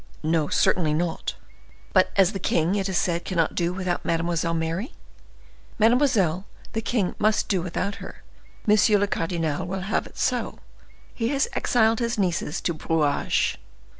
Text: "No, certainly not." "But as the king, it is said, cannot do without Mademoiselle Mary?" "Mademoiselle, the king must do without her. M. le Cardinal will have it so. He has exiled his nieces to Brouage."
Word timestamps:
"No, 0.23 0.47
certainly 0.47 0.95
not." 0.95 1.35
"But 1.93 2.09
as 2.15 2.31
the 2.33 2.39
king, 2.39 2.73
it 2.73 2.89
is 2.89 2.97
said, 2.97 3.23
cannot 3.23 3.53
do 3.53 3.71
without 3.71 4.03
Mademoiselle 4.03 4.55
Mary?" 4.55 4.93
"Mademoiselle, 5.77 6.45
the 6.73 6.81
king 6.81 7.13
must 7.19 7.47
do 7.47 7.61
without 7.61 7.97
her. 8.01 8.23
M. 8.67 8.75
le 8.99 9.05
Cardinal 9.07 9.63
will 9.67 9.81
have 9.81 10.07
it 10.07 10.17
so. 10.17 10.57
He 11.13 11.27
has 11.27 11.47
exiled 11.53 11.99
his 11.99 12.17
nieces 12.17 12.61
to 12.61 12.73
Brouage." 12.73 13.57